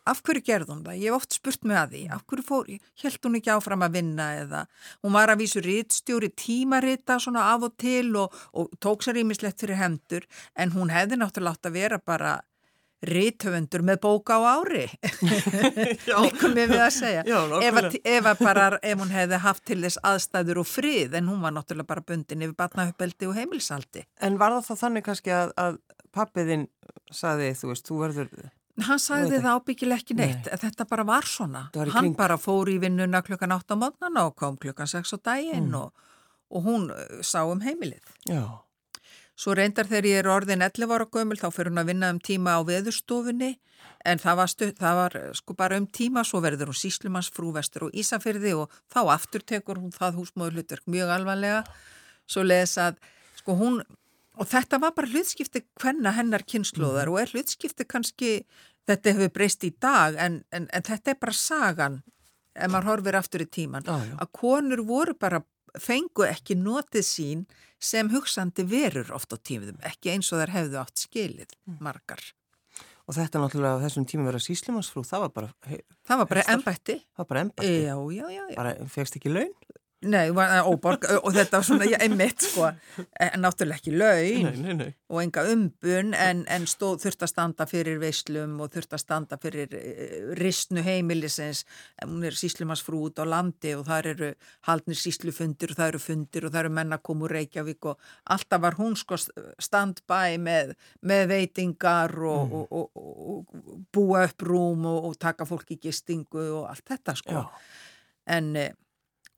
[0.05, 0.97] Af hverju gerðum það?
[1.01, 2.67] Ég hef oft spurt mig að því, af hverju fór,
[3.01, 4.65] held hún ekki áfram að vinna eða
[5.01, 9.63] hún var að vísu rittstjóri tímarita svona af og til og, og tók sér ímislegt
[9.63, 12.35] fyrir hendur en hún hefði náttúrulega átt að vera bara
[13.05, 14.85] rítöfundur með bóka á ári.
[16.25, 17.23] Líkum við að segja.
[17.27, 21.17] Já, ef, að, ef, að bara, ef hún hefði haft til þess aðstæður og frið
[21.19, 24.05] en hún var náttúrulega bara bundin yfir batnahöppeldi og heimilsaldi.
[24.25, 25.79] En var það þá þannig kannski að, að
[26.15, 26.67] pappiðinn
[27.13, 28.47] saði þú veist, þú verður
[28.85, 30.49] Hann sagði það ábyggileg ekki neitt.
[30.49, 30.57] Nei.
[30.59, 31.61] þetta bara var svona.
[31.71, 32.15] Var hann kring...
[32.17, 35.77] bara fór í vinnuna klukkan 8 á mótnana og kom klukkan 6 á daginn mm.
[35.79, 36.09] og,
[36.51, 38.03] og hún uh, sá um heimilið.
[38.27, 38.64] Já
[39.35, 42.21] Svo reyndar þegar ég er orðin 11 ára gömul þá fyrir hún að vinna um
[42.23, 43.55] tíma á veðurstofunni.
[44.05, 47.87] En það var, stu, það var sko bara um tíma svo verður hún síslumansfrú vestur
[47.87, 51.61] og Ísafyrði og þá aftur tekur hún það húsmóður hlutverk mjög alvarlega.
[52.29, 53.01] Svo les að
[53.41, 53.81] sko hún
[54.39, 57.13] og þetta var bara hlutskipti hvenna hennar kynnslóðar mm.
[57.13, 58.31] og er hlutskipti kannski
[58.87, 62.01] þetta hefur breyst í dag en, en, en þetta er bara sagan
[62.55, 65.41] ef maður horfir aftur í tíman ah, að konur voru bara
[65.81, 67.45] fengu ekki notið sín
[67.81, 71.79] sem hugsandi verur oft á tímiðum, ekki eins og þær hefðu átt skilið mm.
[71.83, 72.23] margar.
[73.05, 75.49] Og þetta náttúrulega á þessum tími verið að síslimansfrú, það var bara...
[75.69, 76.95] Hei, það var bara embætti.
[77.13, 77.73] Það var bara embætti.
[77.85, 78.43] Já, já, já.
[78.49, 78.55] já.
[78.57, 79.51] Bara fegst ekki laun?
[80.03, 82.67] Nei, óborg og þetta var svona, einmitt sko,
[83.21, 84.89] en náttúrulega ekki laun nei, nei, nei.
[85.09, 89.39] og enga umbun en, en stóð, þurft að standa fyrir veislum og þurft að standa
[89.41, 91.63] fyrir uh, ristnu heimilisins,
[92.03, 94.31] hún er síslumasfrú út á landi og það eru
[94.69, 98.77] haldnir síslufundir og það eru fundir og það eru menna komu Reykjavík og alltaf var
[98.77, 100.77] hún sko standbæ með,
[101.07, 102.65] með veitingar og, mm.
[102.69, 107.45] og, og, og búa upp rúm og taka fólk í gistingu og allt þetta sko,
[107.45, 107.69] já.
[108.35, 108.57] en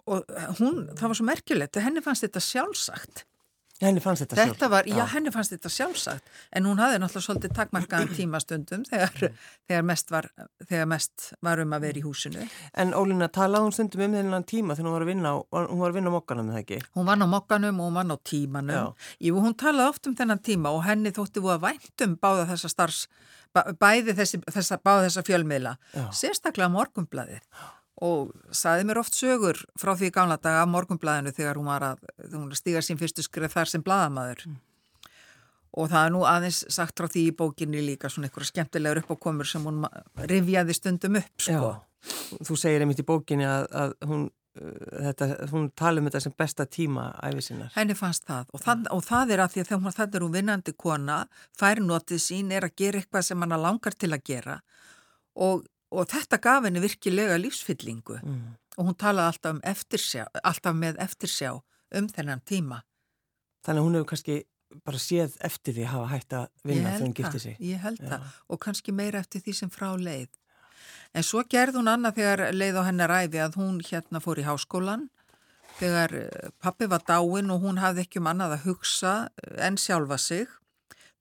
[0.08, 3.26] og hún, það var svo merkilegt henni fannst þetta sjálfsagt.
[3.78, 6.30] Henni fannst þetta, þetta sjálfsagt var, já, henni fannst þetta sjálfsagt.
[6.58, 9.36] En hún hafði náttúrulega svolítið takmarkaðan tímastundum þegar,
[9.70, 10.30] þegar, mest var,
[10.64, 12.48] þegar mest var um að vera í húsinu.
[12.74, 15.84] En Ólína, talaði hún stundum um þennan tíma þegar hún var að vinna á, hún
[15.84, 16.82] var að vinna á mokkanum, eða ekki?
[16.98, 19.08] Hún var á mokkanum og hún var á tímanum.
[19.30, 22.74] Jú, hún talaði oft um þennan tíma og henni þótti búið að væntum báða þessa
[22.74, 23.06] starfs
[23.56, 25.78] bæði þessi, þessa, báða þessa fjölmiðla
[26.16, 27.40] sérstaklega morgumblaðið
[28.04, 32.08] og saði mér oft sögur frá því gamla daga af morgunblæðinu þegar hún var að,
[32.34, 34.58] hún stíga sín fyrstu skrif þar sem blæðamaður mm.
[35.82, 39.50] og það er nú aðeins sagt frá því í bókinni líka svona einhverja skemmtilegur uppákomur
[39.50, 39.86] sem hún
[40.30, 41.72] rivjaði stundum upp sko.
[41.72, 42.12] Já,
[42.46, 44.28] þú segir einmitt í bókinni að, að hún,
[44.62, 44.76] uh,
[45.08, 47.72] þetta, hún tala um þetta sem besta tíma æfið sinnar.
[47.80, 50.38] Henni fannst það og, það og það er að því að þegar þetta er hún
[50.38, 51.18] vinnandi kona,
[51.58, 54.60] færnotið sín er að gera eitthvað sem hann langar til að gera
[55.38, 58.44] og og þetta gaf henni virkilega lífsfyllingu mm.
[58.78, 61.54] og hún talaði alltaf, um eftirsjá, alltaf með eftirsjá
[61.98, 62.82] um þennan tíma.
[63.66, 64.38] Þannig að hún hefur kannski
[64.84, 67.62] bara séð eftir því að hafa hægt að vinna þegar hún gifti sig.
[67.64, 70.30] Ég held það og kannski meira eftir því sem frá leið.
[71.16, 74.46] En svo gerði hún annað þegar leið á hennar æfi að hún hérna fór í
[74.48, 75.08] háskólan
[75.80, 79.80] þegar eh, pappi var dáin og hún hafði ekki um annað að hugsa eh, en
[79.82, 80.52] sjálfa sig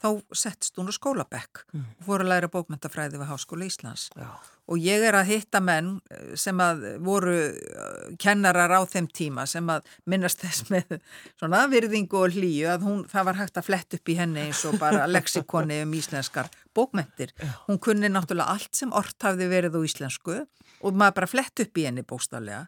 [0.00, 1.86] þá settst hún á skólabekk mm.
[2.00, 4.28] og fór að læra bókmyndafræði við Háskóla Íslands Já.
[4.66, 9.46] Og ég er að hitta menn eh, sem að voru eh, kennarar á þeim tíma
[9.50, 10.98] sem að minnast þess með
[11.38, 14.64] svona virðingu og hlýju að hún, það var hægt að flett upp í henni eins
[14.68, 17.32] og bara leksikoni um íslenskar bókmentir.
[17.70, 20.40] Hún kunni náttúrulega allt sem orrt hafði verið á íslensku
[20.84, 22.66] og maður bara flett upp í henni bóstálega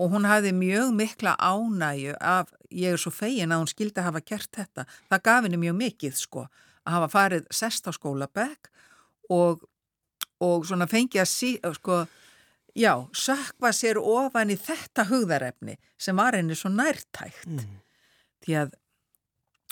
[0.00, 4.22] og hún hafði mjög mikla ánæju af, ég er svo fegin að hún skildi hafa
[4.24, 4.86] gert þetta.
[5.10, 6.46] Það gaf henni mjög mikið sko
[6.82, 8.70] að hafa farið sest á skólabekk
[9.32, 9.66] og
[10.42, 12.02] og svona fengi að sí, sko,
[12.78, 17.48] já, sökva sér ofan í þetta hugðarefni sem var henni svo nærtækt.
[17.48, 17.78] Mm.
[18.42, 18.74] Því að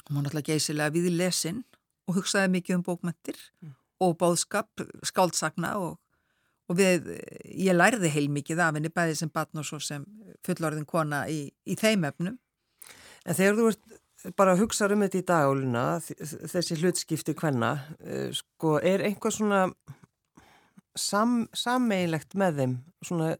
[0.06, 1.64] hún var náttúrulega geysilega við lesin
[2.08, 3.74] og hugsaði mikið um bókmyndir mm.
[4.06, 5.96] og bóðskap, skáldsagna og,
[6.70, 7.10] og við,
[7.50, 10.06] ég lærði heil mikið af henni bæði sem batn og svo sem
[10.46, 12.38] fullorðin kona í, í þeim efnum.
[13.26, 17.72] En þegar þú ert bara að hugsa um þetta í dagáluna, þessi hlutskipti hvenna,
[18.04, 19.62] eh, sko, er einhvað svona
[20.98, 23.32] sam, sameilegt með þeim svona,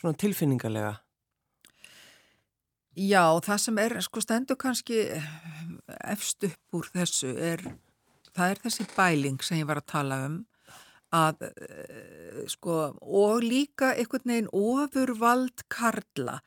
[0.00, 0.94] svona tilfinningarlega?
[2.98, 5.04] Já, það sem er sko stendur kannski
[6.02, 7.62] efst upp úr þessu er,
[8.34, 10.40] það er þessi bæling sem ég var að tala um
[11.14, 11.46] að
[12.52, 16.40] sko og líka einhvern veginn ofurvald karla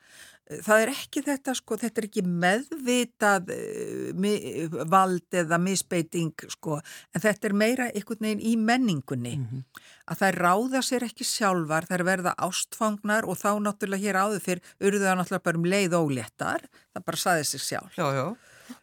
[0.64, 6.78] það er ekki þetta sko, þetta er ekki meðvitað uh, vald eða misbeiting sko,
[7.14, 9.82] en þetta er meira einhvern veginn í menningunni mm -hmm.
[10.12, 14.46] að það ráða sér ekki sjálfar, það er verða ástfangnar og þá náttúrulega hér áður
[14.46, 18.26] fyrr urðu það náttúrulega bara um leið óléttar það bara saði sig sjálf já, já.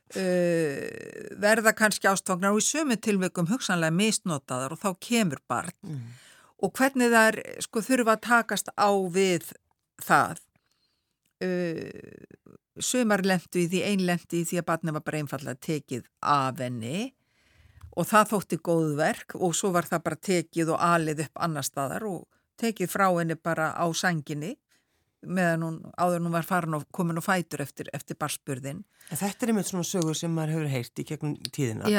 [0.10, 6.05] Uh, verða kannski ástfangnar og í sömu tilveikum hugsanlega misnotaðar og þá kemur barn mm.
[6.65, 9.51] og hvernig það er sko þurfa að takast á við
[10.01, 10.41] það
[11.45, 12.49] uh,
[12.80, 16.62] sömar lendu í því ein lendi í því að barni var bara einfallega tekið af
[16.63, 17.10] henni
[17.99, 21.67] og það þótti góð verk og svo var það bara tekið og alið upp annar
[21.67, 22.25] staðar og
[22.60, 24.56] tekið frá henni bara á sanginni
[25.19, 28.86] meðan hún áður hún var farin og komin og fætur eftir, eftir barspurðin.
[29.10, 31.89] Þetta er einmitt svona sögur sem maður hefur heyrt í gegnum tíðina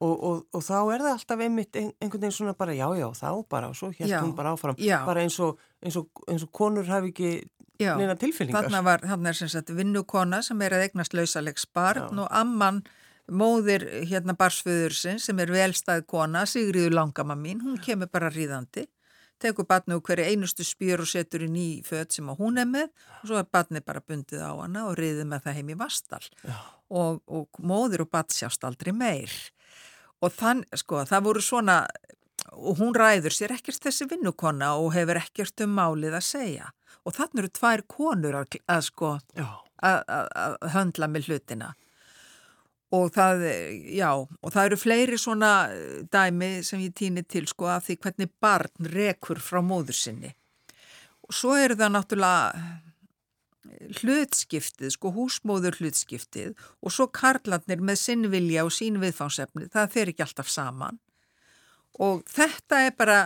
[0.00, 3.30] og, og, og þá er það alltaf einmitt einhvern veginn svona bara já já þá
[3.52, 5.02] bara og svo hérna hún bara áfram já.
[5.04, 7.32] bara eins og, eins, eins og konur hafi ekki
[7.80, 8.68] Já, neina tilfinningar.
[8.68, 12.24] Þarna, var, þarna er sem sagt vinnukona sem er að eignast lausalegs barn Já.
[12.24, 12.82] og amman
[13.30, 18.86] móðir hérna barsföðursinn sem er velstæð kona, Sigriður Langama mín, hún kemur bara ríðandi,
[19.40, 22.90] tekur barni úr hverju einustu spýr og setur í ný född sem hún er með
[23.20, 26.22] og svo er barni bara bundið á hana og ríðið með það heim í vastal
[26.90, 29.32] og, og móðir og barn sjást aldrei meir.
[30.20, 31.78] Og þann, sko, það voru svona,
[32.52, 36.68] og hún ræður sér ekkert þessi vinnukona og hefur ekkert um málið að segja
[37.04, 39.14] og þannig eru tvær konur að, að sko
[39.80, 41.72] að höndla með hlutina.
[42.90, 43.44] Og það,
[43.94, 45.50] já, og það eru fleiri svona
[46.10, 50.32] dæmi sem ég týni til sko af því hvernig barn rekur frá móður sinni.
[51.22, 52.80] Og svo eru það náttúrulega
[54.00, 60.26] hlutskiptið, sko húsmóður hlutskiptið og svo karlarnir með sinnvilja og sín viðfánsefni, það fer ekki
[60.26, 60.98] alltaf saman.
[62.02, 63.20] Og þetta er bara,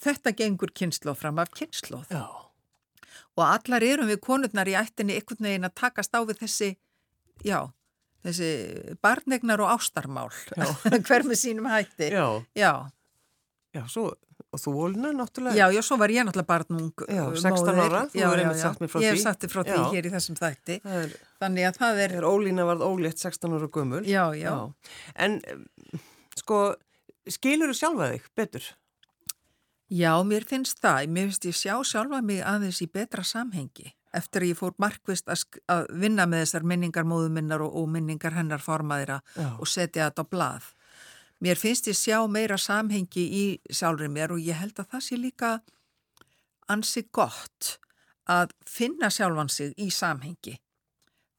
[0.00, 2.08] þetta gengur kynsloð fram af kynsloð.
[2.08, 2.43] Já
[3.34, 6.70] og allar erum við konurnar í ættinni einhvern veginn að takast á við þessi,
[7.46, 7.60] já,
[8.26, 8.50] þessi
[9.04, 10.28] barnegnar og ástarmál,
[11.06, 12.12] hver með sínum hætti.
[12.14, 12.26] Já,
[12.58, 12.72] já.
[13.74, 14.12] já svo,
[14.54, 15.58] og þú volna náttúrulega.
[15.58, 17.04] Já, já, svo var ég náttúrulega barnung.
[17.08, 17.82] Já, 16 móðir.
[17.82, 19.04] ára, þú hefur einmitt sagt mér frá því.
[19.06, 20.78] Ég hef sagt þér frá því hér í þessum þætti.
[20.84, 22.16] Er, Þannig að það er...
[22.20, 24.02] er ólína varð ólétt 16 ára gömul.
[24.06, 24.46] Já, já.
[24.46, 24.94] já.
[25.26, 25.40] En,
[26.38, 26.62] sko,
[27.34, 28.70] skilur þú sjálfa þig betur?
[29.92, 31.10] Já, mér finnst það.
[31.12, 35.30] Mér finnst ég sjá sjálfa mig aðeins í betra samhengi eftir að ég fór markvist
[35.30, 39.20] að, vinna með þessar minningar móðuminnar og, og minningar hennar formaðira
[39.58, 40.68] og setja þetta á blað.
[41.42, 45.18] Mér finnst ég sjá meira samhengi í sjálfur mér og ég held að það sé
[45.18, 45.50] líka
[46.70, 47.74] ansi gott
[48.30, 50.56] að finna sjálfan sig í samhengi.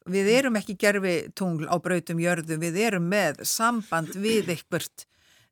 [0.05, 5.07] Við erum ekki gerfi tungl á brautum jörðu, við erum með samband við einhvert,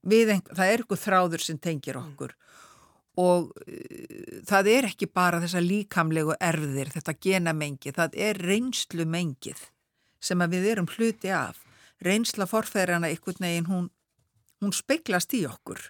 [0.05, 2.43] við einhver, það er eitthvað þráður sem tengir okkur og
[3.19, 9.67] uh, það er ekki bara þessa líkamlegu erðir, þetta genamengi, það er reynslu mengið
[10.23, 11.59] sem við erum hluti af.
[12.03, 13.89] Reynsla forfæðrana ykkur neginn, hún,
[14.63, 15.81] hún speiklast í okkur.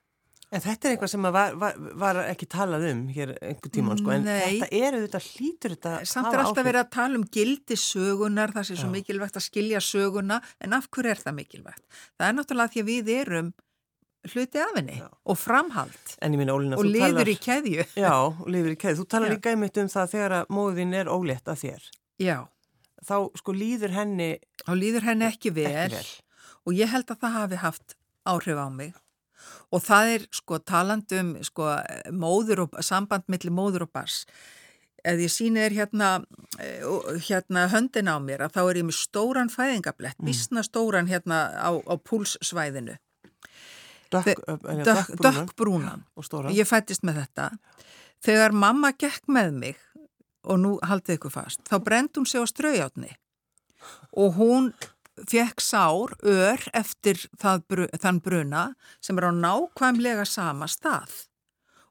[0.54, 4.12] En þetta er eitthvað sem var, var, var ekki talað um hér einhver tíma, sko,
[4.14, 4.60] en Nei.
[4.60, 8.68] þetta er auðvitað hlítur þetta Samt er alltaf verið að tala um gildi sögunar, það
[8.68, 8.94] sé svo Já.
[8.94, 11.86] mikilvægt að skilja söguna, en af hverju er það mikilvægt?
[12.20, 13.50] Það er náttúrulega því að við erum
[14.32, 15.10] hluti af henni já.
[15.26, 18.16] og framhald minna, Ólina, og lifur talar, í keðju Já,
[18.48, 19.02] lifur í keðju.
[19.02, 19.36] Þú talar já.
[19.36, 21.88] líka einmitt um það þegar að móðin er ólétt að þér
[22.24, 22.38] Já
[23.04, 24.30] Þá sko líður henni
[24.64, 26.12] Þá líður henni ekki vel, ekki vel
[26.64, 28.94] og ég held að það hafi haft áhrif á mig
[29.74, 31.74] og það er sko talandum sko
[32.16, 34.24] móður og samband millir móður og bars
[35.04, 36.10] ef ég síni þér hérna,
[36.64, 36.84] eh,
[37.28, 40.30] hérna höndin á mér að þá er ég með stóran fæðingablett, mm.
[40.30, 42.96] vísna stóran hérna á, á púlssvæðinu
[45.24, 46.06] Dökkbrúnan
[46.54, 47.50] Ég fættist með þetta.
[48.24, 49.82] Þegar mamma gekk með mig
[50.44, 53.12] og nú haldið ykkur fast, þá brend hún sig á straujáttni
[54.20, 54.72] og hún
[55.30, 57.64] fekk sár, ör eftir það,
[58.02, 58.64] þann bruna
[59.04, 61.12] sem er á nákvæmlega sama stað.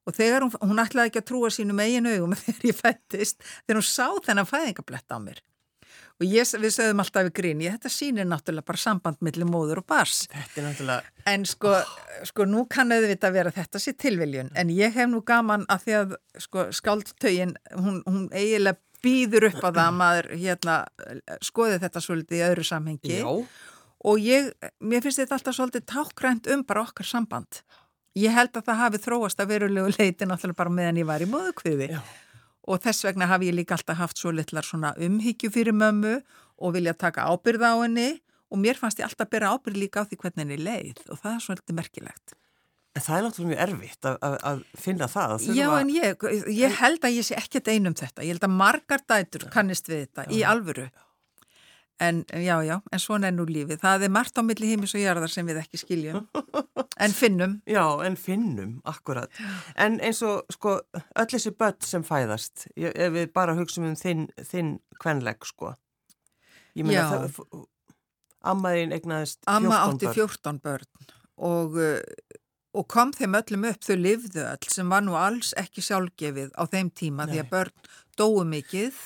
[0.03, 3.81] Og þegar hún, hún ætlaði ekki að trúa sínum eigin augum þegar ég fættist, þegar
[3.81, 5.43] hún sá þennan fæðingablett á mér
[6.23, 9.83] og ég, við sögum alltaf í grín, ég þetta sýnir náttúrulega bara samband millir móður
[9.83, 11.75] og bars Þetta er náttúrulega En sko,
[12.27, 15.99] sko nú kann auðvitað vera þetta sér tilviljun, en ég hef nú gaman að því
[15.99, 20.79] að sko skáldtögin hún, hún eiginlega býður upp á það að maður hérna
[21.43, 23.21] skoði þetta svolítið í öðru samhengi.
[23.21, 23.31] Já.
[24.11, 24.51] og ég,
[24.83, 27.63] mér finnst þetta alltaf svolítið tákgrænt um bara okkar samband.
[28.19, 31.31] Ég held að það hafi þróast að verulegu leiti náttúrulega bara meðan ég var í
[31.31, 31.89] móðukviði
[32.69, 36.21] og þess vegna hafi ég líka alltaf haft svo litlar svona umhyggju fyrir mömmu
[36.63, 38.11] og vilja taka ábyrð á henni
[38.53, 41.35] og mér fannst ég alltaf bera ábyrð líka á því hvernig henni leið og það
[41.35, 42.37] er svolítið merkilegt.
[42.93, 45.35] En það er náttúrulega mjög erfitt að, að, að finna það.
[45.35, 48.25] Að Já en ég, ég held að ég sé ekkert einum þetta.
[48.27, 50.85] Ég held að margar dætur kannist við þetta já, í alvöru.
[50.93, 51.07] Já.
[52.01, 53.79] En já, já, en svona er nú lífið.
[53.83, 56.25] Það er margt á milli heimis og jarðar sem við ekki skiljum.
[56.99, 57.59] En finnum.
[57.69, 59.31] Já, en finnum, akkurat.
[59.77, 64.27] En eins og, sko, öll þessi börn sem fæðast, ef við bara hugsaum um þinn,
[64.51, 65.77] þinn kvenleg, sko.
[66.75, 67.67] Ég meina, það,
[68.51, 69.57] ammaðin egnaðist 14 börn.
[69.57, 71.11] Amma átti 14 börn
[71.43, 71.79] og,
[72.73, 76.63] og kom þeim öllum upp, þau livðu öll, sem var nú alls ekki sjálfgefið á
[76.73, 77.35] þeim tíma Nei.
[77.35, 79.03] því að börn dói mikið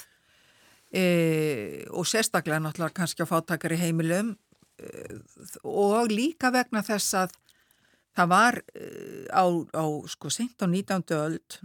[0.93, 4.35] e, og sérstaklega náttúrulega kannski á fátakari heimilum
[4.79, 5.21] e,
[5.65, 7.39] og líka vegna þess að
[8.17, 8.91] það var e,
[9.33, 11.03] á, á sko sent á 19.
[11.17, 11.61] öld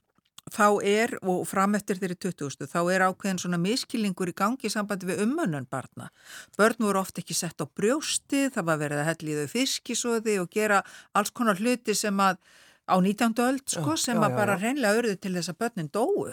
[0.51, 2.65] þá er, og framöttir þeirri 20.
[2.69, 6.09] þá er ákveðin svona miskilningur í gangi í sambandi við umönnun barna.
[6.57, 10.81] Börn voru ofta ekki sett á brjósti, það var verið að helliðu fiskisóði og gera
[11.13, 12.41] alls konar hluti sem að
[12.89, 13.37] á 19.
[13.45, 16.31] öld sko, sem já, já, að bara reynlega örðu til þess að börnin dóu.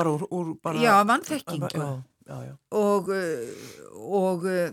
[0.00, 0.24] Bara úr...
[0.30, 2.54] úr bara, já, vannþekkingu já, já.
[2.70, 3.52] og, eh,
[4.00, 4.72] og eh,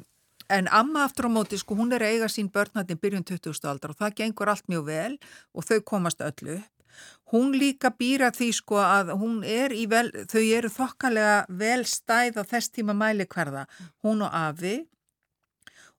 [0.50, 3.68] en amma aftur á móti sko hún er eiga sín börnatinn byrjun 20.
[3.68, 5.18] aldar og það gengur allt mjög vel
[5.54, 6.62] og þau komast öllu
[7.32, 12.40] hún líka býra því sko að hún er í vel, þau eru þokkalega vel stæð
[12.40, 13.68] á þess tíma mæli hverða,
[14.04, 14.78] hún og Afi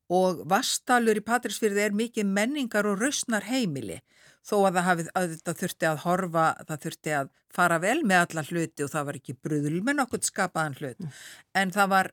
[0.09, 4.01] og Vastalur í Patrísfyrði er mikið menningar og rausnar heimili
[4.49, 8.25] þó að það, hafi, að það þurfti að horfa, það þurfti að fara vel með
[8.25, 11.05] alla hluti og það var ekki bröðul með nokkur skapaðan hlut.
[11.05, 11.21] Mm.
[11.61, 12.11] En það var,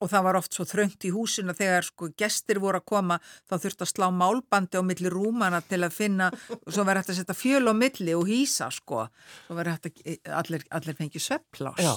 [0.00, 3.54] og það var oft svo þröngt í húsina þegar sko gestir voru að koma, þá
[3.64, 7.20] þurfti að slá málbandi á milli rúmana til að finna, og svo verði hægt að
[7.20, 9.06] setja fjöl á milli og hýsa sko,
[9.46, 11.90] svo verði hægt að e, allir, allir fengi svepplás.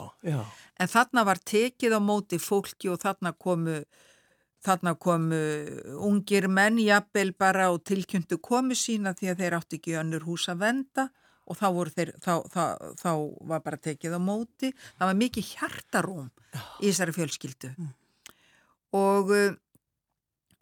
[0.77, 3.81] En þarna var tekið á móti fólki og þarna komu
[4.63, 5.39] Þarna komu
[6.07, 10.47] ungir menn jafnvel bara og tilkynntu komu sína því að þeir átti ekki önnur hús
[10.51, 11.09] að venda
[11.43, 12.63] og þá, þeir, þá, þá,
[13.01, 13.11] þá
[13.51, 14.71] var bara tekið á móti.
[14.95, 16.29] Það var mikið hjartarúm
[16.79, 17.91] í þessari fjölskyldu mm.
[18.99, 19.35] og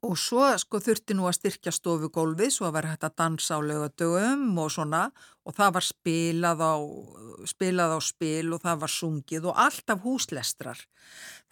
[0.02, 4.58] Og svo sko þurfti nú að styrkja stofugólfið, svo var hægt að dansa á lögadögum
[4.58, 5.04] og svona
[5.46, 6.74] og það var spilað á,
[7.52, 10.82] spilað á spil og það var sungið og alltaf húslestrar.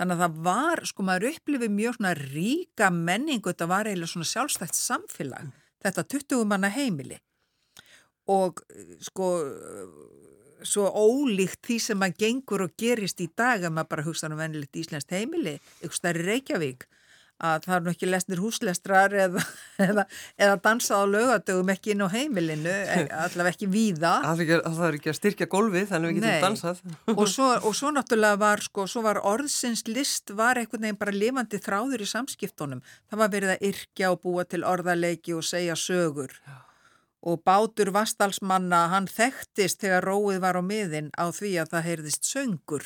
[0.01, 4.31] Þannig að það var, sko maður upplifið mjög svona ríka menningu, þetta var eiginlega svona
[4.33, 5.53] sjálfstætt samfélag,
[5.85, 7.21] þetta 20 manna heimili.
[8.33, 8.65] Og
[9.05, 9.31] sko
[10.65, 14.41] svo ólíkt því sem maður gengur og gerist í dag að maður bara hugsa um
[14.41, 16.89] vennilegt íslenskt heimili, ykkur starri Reykjavík
[17.39, 19.43] að það er nú ekki lesnir húslestrar eða,
[19.87, 20.05] eða,
[20.39, 24.13] eða dansað á lögadögum ekki inn á heimilinu, e, allavega ekki víða.
[24.25, 26.81] Það er ekki að styrkja gólfið þannig að við getum dansað.
[27.19, 31.15] Og svo, og svo náttúrulega var, sko, svo var orðsins list var einhvern veginn bara
[31.15, 32.83] lifandi þráður í samskiptunum.
[33.09, 36.35] Það var verið að yrkja og búa til orðarleiki og segja sögur.
[36.43, 36.57] Já.
[37.27, 42.29] Og bátur vastalsmanna, hann þekktist þegar róið var á miðin á því að það heyrðist
[42.29, 42.85] söngur.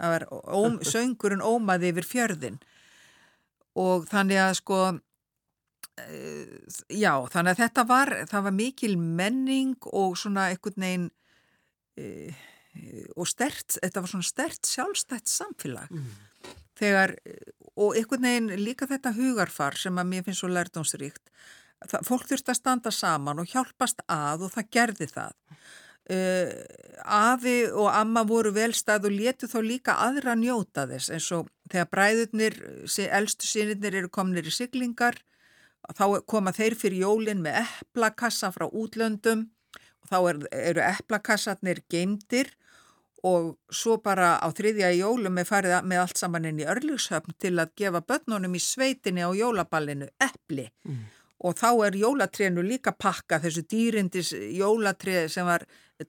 [0.00, 2.58] Það var óm, söngurinn ómaði yfir fjörðin
[3.78, 5.00] og þannig að sko uh,
[6.92, 11.08] já, þannig að þetta var það var mikil menning og svona einhvern veginn
[12.02, 12.42] uh,
[13.20, 15.90] og stert, þetta var svona stert sjálfstætt samfélag.
[15.92, 16.06] Mm.
[16.80, 17.12] þegar,
[17.76, 21.28] og einhvern veginn líka þetta hugarfar sem að mér finnst svo lærdomsríkt
[22.06, 25.32] fólk þurft að standa saman og hjálpast að og það gerði það
[26.12, 26.50] Uh,
[27.08, 31.88] afi og amma voru velstað og letu þá líka aðra njóta þess eins og þegar
[31.94, 32.56] bræðurnir,
[33.08, 35.16] eldstu sínirnir eru komnir í siglingar
[35.96, 39.48] þá koma þeir fyrir jólinn með eplakassa frá útlöndum
[40.02, 40.42] og þá er,
[40.72, 42.52] eru eplakassarnir geimdir
[43.26, 47.54] og svo bara á þriðja jólum er farið með allt saman inn í örlugshöfn til
[47.62, 51.02] að gefa börnunum í sveitinni á jólaballinu epli mm.
[51.42, 55.64] Og þá er jólatrénu líka pakka þessu dýrindis jólatré sem var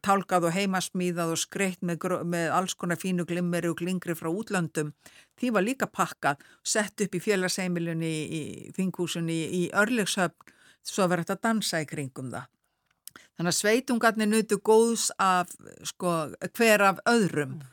[0.05, 4.93] tálkað og heimasmíðað og skreitt með, með alls konar fínu glimmeri og glingri frá útlöndum.
[5.37, 8.41] Því var líka pakkað, sett upp í félagseimilunni í,
[8.77, 10.53] þinghúsunni í, í örlugshöfn
[10.83, 12.49] svo verður þetta að dansa í kringum það.
[13.33, 15.53] Þannig að sveitungarnir nutu góðs af
[15.89, 16.15] sko,
[16.53, 17.57] hver af öðrum.
[17.57, 17.69] Mm.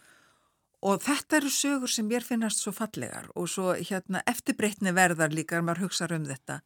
[0.80, 5.58] og þetta eru sögur sem mér finnast svo fallegar og svo hérna, eftirbreytni verðar líka
[5.58, 6.62] að maður hugsa um þetta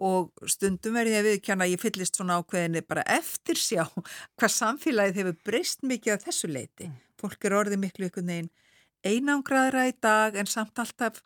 [0.00, 4.54] og stundum verði ég að viðkjanna að ég fyllist svona ákveðinni bara eftir sjá hvað
[4.56, 6.88] samfélagið hefur breyst mikið af þessu leiti.
[6.88, 6.98] Mm.
[7.20, 8.52] Fólk er orðið miklu ykkur neginn
[9.04, 11.20] einangraðra í dag en samt alltaf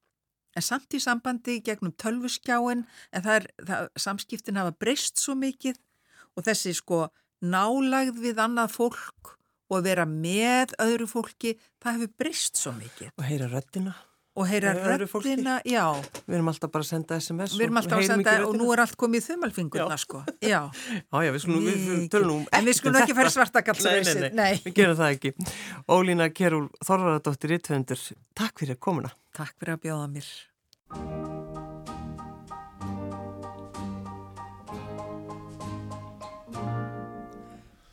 [0.54, 5.80] En samt í sambandi gegnum tölvuskjáin, en það er, það, samskiptin hafa breyst svo mikið
[6.38, 7.00] og þessi sko
[7.42, 9.34] nálagð við annað fólk
[9.70, 13.10] og að vera með öðru fólki, það hefur brist svo mikið.
[13.18, 13.96] Og heyra röttina.
[14.34, 15.84] Og heyra röttina, já.
[16.26, 17.52] Við erum alltaf bara að senda SMS.
[17.54, 20.22] Við erum alltaf að senda og nú er allt komið í þumalfingurna, sko.
[20.42, 20.58] Já,
[21.12, 22.38] já, já við skulum, við, við tölum nú.
[22.50, 24.64] En við skulum ekki fara svartakallsreysið, nei, nei, nei.
[24.66, 25.34] Við gerum það ekki.
[25.86, 28.02] Ólína Kjærúl Þorvaradóttir Ítvendur,
[28.34, 29.14] takk fyrir að komuna.
[29.38, 30.34] Takk fyrir að bjóða mér.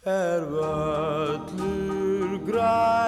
[0.02, 3.01] er völlur grær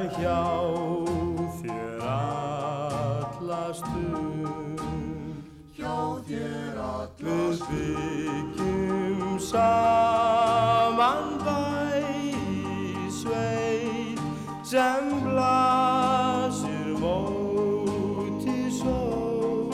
[0.00, 0.40] vel hjá
[1.60, 4.80] þér alla stund
[5.76, 5.96] hjá
[6.28, 6.78] þér
[7.20, 11.60] Við byggjum saman bæ
[12.00, 14.20] í sveit
[14.64, 19.68] sem blasir móti sól.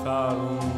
[0.00, 0.71] Það ungu